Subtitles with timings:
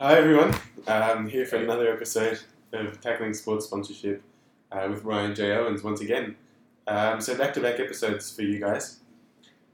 [0.00, 0.54] Hi everyone,
[0.86, 2.40] I'm here for another episode
[2.72, 4.22] of Tackling Sports Sponsorship
[4.72, 5.52] uh, with Ryan J.
[5.52, 6.36] Owens once again.
[6.86, 9.00] Um, so back to back episodes for you guys.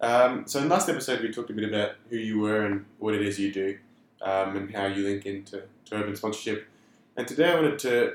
[0.01, 3.15] Um, so in last episode we talked a bit about who you were and what
[3.15, 3.79] it is you do
[4.21, 6.67] um, and how you link into to Open Sponsorship.
[7.17, 8.15] And today I wanted to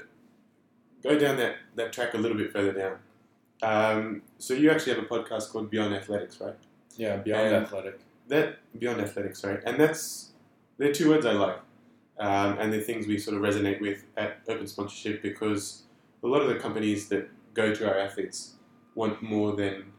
[1.02, 2.98] go down that, that track a little bit further down.
[3.64, 6.56] Um, so you actually have a podcast called Beyond Athletics, right?
[6.98, 8.02] Yeah, beyond And- athletic.
[8.28, 9.62] That Beyond Athletics, right?
[9.66, 10.32] And that's
[10.78, 11.60] they're two words I like,
[12.20, 15.84] um, and they're things we sort of resonate with at Open Sponsorship because
[16.24, 18.56] a lot of the companies that go to our athletes
[18.96, 19.92] want more than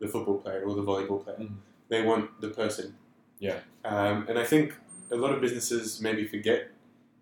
[0.00, 1.38] the football player or the volleyball player.
[1.38, 1.56] Mhm.
[1.88, 2.96] They want the person.
[3.38, 3.58] Yeah.
[3.84, 4.74] Um, and I think
[5.10, 6.70] a lot of businesses maybe forget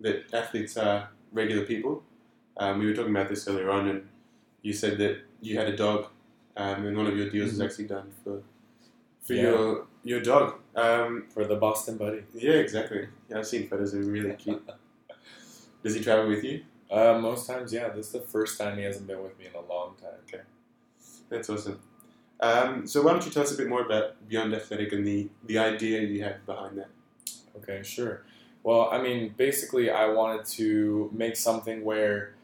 [0.00, 2.02] that athletes are regular people.
[2.56, 4.08] Um, we were talking about this earlier on, and
[4.62, 6.06] you said that you had a dog,
[6.56, 7.52] um, and one of your deals Mhm.
[7.54, 8.42] was actually done for
[9.22, 9.42] for Yeah.
[9.42, 10.54] your your dog.
[10.74, 12.22] Um, For the Boston Buddy.
[12.34, 13.08] yeah, exactly.
[13.28, 13.92] Yeah, I've seen photos.
[13.92, 14.62] They're really cute.
[15.82, 16.62] Does he travel with you?
[16.90, 17.88] Uh, most times, yeah.
[17.88, 20.18] This is the first time he hasn't been with me in a long time.
[20.28, 20.42] Okay,
[21.28, 21.80] that's awesome.
[22.40, 25.28] Um, so why don't you tell us a bit more about Beyond Athletic and the,
[25.46, 26.88] the idea you have behind that?
[27.56, 28.24] Okay, sure.
[28.64, 32.34] Well, I mean, basically, I wanted to make something where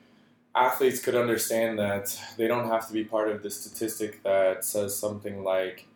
[0.54, 4.96] athletes could understand that they don't have to be part of the statistic that says
[4.96, 5.86] something like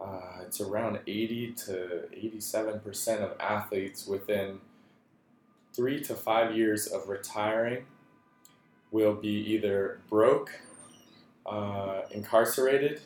[0.00, 4.60] uh, it's around 80 to 87% of athletes within
[5.72, 7.84] three to five years of retiring
[8.90, 10.60] will be either broke,
[11.44, 13.00] uh, incarcerated,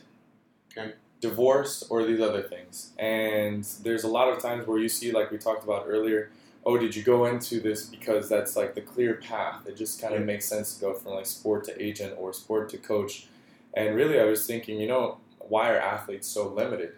[0.76, 0.94] Okay.
[1.20, 2.92] divorced, or these other things.
[2.98, 6.30] And there's a lot of times where you see, like we talked about earlier,
[6.64, 9.66] oh, did you go into this because that's like the clear path?
[9.66, 10.26] It just kind of Yeah.
[10.26, 13.26] makes sense to go from like sport to agent or sport to coach.
[13.74, 15.18] And really, I was thinking, you know,
[15.50, 16.92] why are athletes so limited?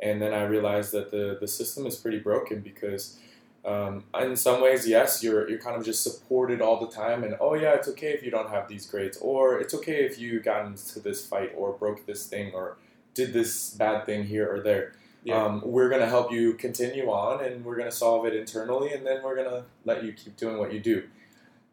[0.00, 3.18] And then I realized that the, the system is pretty broken because
[3.64, 7.34] um, in some ways, yes, you're you're kind of just supported all the time, and
[7.40, 10.40] oh yeah, it's okay if you don't have these grades, or it's okay if you
[10.40, 12.76] got into this fight or broke this thing or
[13.14, 14.92] did this bad thing here or there.
[15.22, 15.42] Yeah.
[15.42, 19.22] Um, we're gonna help you continue on, and we're gonna solve it internally, and then
[19.22, 21.04] we're gonna let you keep doing what you do,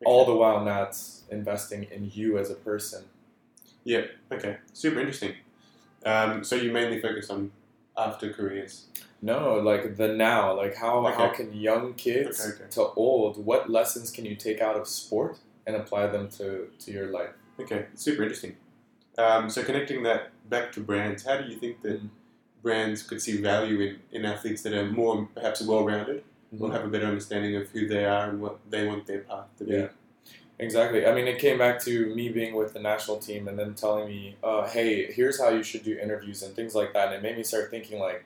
[0.06, 0.98] all the while not
[1.30, 3.04] investing in you as a person.
[3.84, 4.04] Yeah.
[4.32, 5.34] Okay, super interesting.
[6.06, 7.52] Um, so you mainly focus on
[7.98, 8.86] after careers.
[9.22, 12.72] No, like the now, like how how can young kids Okay, okay.
[12.72, 16.92] to old, what lessons can you take out of sport and apply them to to
[16.92, 17.30] your life?
[17.60, 18.56] Okay, super interesting.
[19.18, 22.02] Um, so connecting that back to brands, how do you think that
[22.64, 26.24] brands could see value in, in athletes that are more perhaps well-rounded
[26.60, 29.46] or have a better understanding of who they are and what they want their path
[29.58, 29.74] to be?
[29.74, 29.88] Yeah.
[30.62, 31.06] Exactly.
[31.06, 34.08] I mean, it came back to me being with the national team and then telling
[34.08, 37.24] me, uh, "Hey, here's how you should do interviews and things like that." And it
[37.24, 38.24] made me start thinking, like,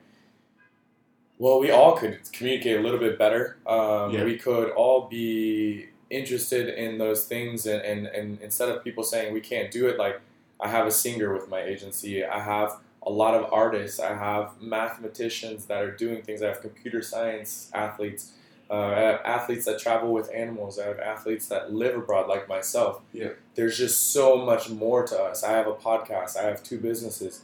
[1.37, 3.57] well, we all could communicate a little bit better.
[3.67, 4.23] Um, Yeah.
[4.23, 9.33] We could all be interested in those things, and, and and instead of people saying
[9.33, 10.19] we can't do it, like
[10.59, 14.61] I have a singer with my agency, I have a lot of artists, I have
[14.61, 18.31] mathematicians that are doing things, I have computer science athletes.
[18.69, 20.79] Uh, I have athletes that travel with animals.
[20.79, 23.01] I have athletes that live abroad, like myself.
[23.13, 23.29] Yeah.
[23.53, 25.43] There's just so much more to us.
[25.43, 26.35] I have a podcast.
[26.35, 27.41] I have two businesses.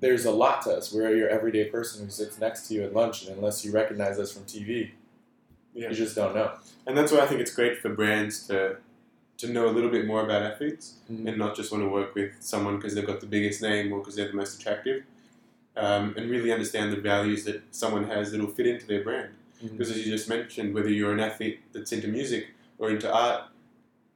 [0.00, 0.92] There's a lot to us.
[0.92, 4.18] We're your everyday person who sits next to you at lunch, and unless you recognize
[4.18, 4.90] us from TV,
[5.74, 5.90] Yeah.
[5.90, 6.52] you just don't know.
[6.86, 8.78] And that's why I think it's great for brands to
[9.38, 11.28] to know a little bit more about athletes Mhm.
[11.28, 13.98] and not just want to work with someone because they've got the biggest name or
[13.98, 15.02] because they're the most attractive,
[15.76, 19.34] um, and really understand the values that someone has that will fit into their brand.
[19.62, 19.72] Mhm.
[19.72, 23.44] Because as you just mentioned, whether you're an athlete that's into music or into art,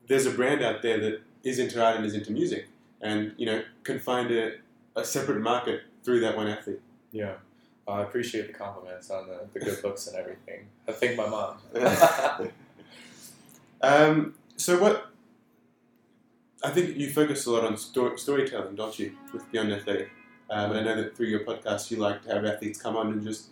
[0.07, 2.69] there's a brand out there that is into art and is into music,
[3.01, 4.55] and you know can find a,
[4.97, 6.81] a separate market through that one athlete.
[7.13, 7.35] Yeah.
[7.89, 10.67] Uh, I appreciate the compliments on the, the good looks and everything.
[10.87, 11.57] I thank my mom.
[13.83, 15.07] um, so what?
[16.63, 20.11] I think you focus a lot on sto- storytelling, don't you, with Beyond Athletic?
[20.51, 23.13] Um, and I know that through your podcast, you like to have athletes come on
[23.13, 23.47] and just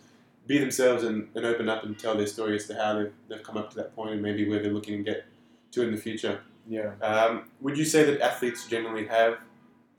[0.47, 3.43] be themselves and, and open up and tell their story as to how they've, they've
[3.43, 5.25] come up to that point and maybe where they're looking to get
[5.71, 6.41] to in the future.
[6.67, 6.93] yeah.
[7.01, 9.37] Um, would you say that athletes generally have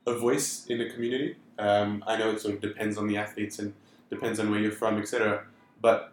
[0.06, 1.36] a voice in the community?
[1.58, 3.74] Um, I know it sort of depends on the athletes and
[4.08, 5.44] depends on where you're from, etc.
[5.80, 6.12] But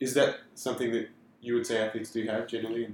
[0.00, 1.08] is that something that
[1.40, 2.88] you would say athletes do have generally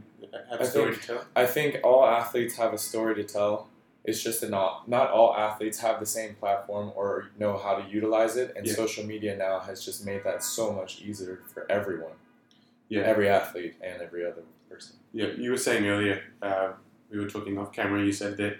[0.50, 1.24] have a I story think- to tell?
[1.34, 3.68] I think all athletes have a story to tell.
[4.04, 7.88] It's just that not not all athletes have the same platform or know how to
[7.90, 8.54] utilize it.
[8.56, 8.74] And Yeah.
[8.74, 12.16] social media now has just made that so much easier for everyone,
[12.88, 13.02] Yeah.
[13.02, 14.96] every athlete and every other person.
[15.12, 16.72] Yeah, you were saying earlier, uh,
[17.10, 18.56] we were talking off camera, you said that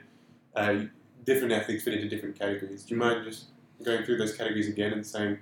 [0.55, 0.85] uh,
[1.25, 2.85] different athletes fit into different categories.
[2.85, 3.47] Do you mind just
[3.83, 5.39] going through those categories again and saying,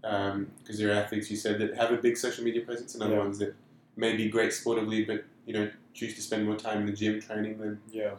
[0.00, 3.14] because there are athletes you said that have a big social media presence and other
[3.14, 3.20] Yeah.
[3.20, 3.54] ones that
[3.96, 7.58] maybe great sportively, but you know choose to spend more time in the gym training
[7.58, 8.14] than Yeah,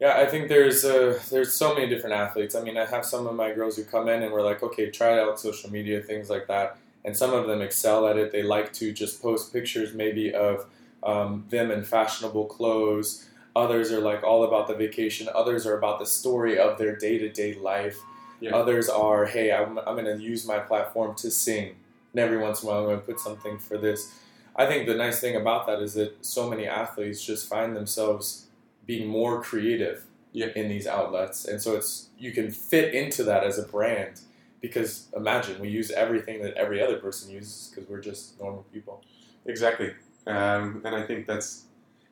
[0.00, 0.14] yeah.
[0.16, 2.54] I think there's uh, there's so many different athletes.
[2.54, 4.90] I mean, I have some of my girls who come in and we're like, okay,
[4.90, 6.78] try out social media, things like that.
[7.04, 8.32] And some of them excel at it.
[8.32, 10.66] They like to just post pictures, maybe of
[11.02, 13.26] um, them in fashionable clothes.
[13.54, 15.28] Others are like all about the vacation.
[15.34, 17.98] Others are about the story of their day to day life.
[18.40, 18.54] Yeah.
[18.54, 21.76] Others are, hey, I'm, I'm going to use my platform to sing.
[22.12, 24.12] And every once in a while, I'm going to put something for this.
[24.54, 28.45] I think the nice thing about that is that so many athletes just find themselves
[28.86, 30.48] being more creative Yeah.
[30.54, 34.20] in these outlets, and so it's you can fit into that as a brand
[34.60, 39.02] because imagine we use everything that every other person uses because we're just normal people.
[39.44, 39.92] exactly.
[40.26, 41.64] Um, and I think that's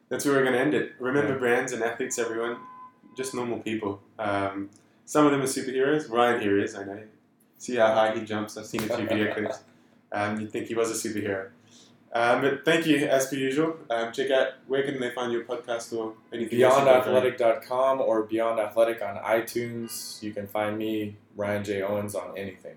[0.09, 0.93] that's where we're going to end it.
[1.01, 1.39] Remember, Yeah.
[1.39, 2.59] brands and athletes, everyone,
[3.17, 4.01] just normal people.
[4.19, 4.71] Um,
[5.07, 6.09] some of them are superheroes.
[6.11, 7.03] Ryan here is, I know.
[7.59, 8.57] See how high he jumps.
[8.57, 9.59] I've seen a few video clips.
[10.13, 11.49] Um, you'd think he was a superhero.
[12.15, 13.77] Um, but thank you, as per usual.
[13.91, 16.61] Um, check out where can they find your podcast or anything?
[16.61, 20.23] BeyondAthletic.com or Beyond Athletic on iTunes.
[20.23, 22.77] You can find me Ryan J Owens on anything.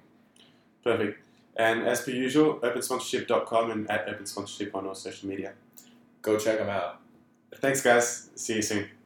[0.84, 1.24] Perfect.
[1.56, 5.54] And as per usual, opensponsorship.com and at opensponsorship on all social media.
[6.24, 7.00] Go check them out.
[7.56, 8.30] Thanks, guys.
[8.36, 8.97] See you soon.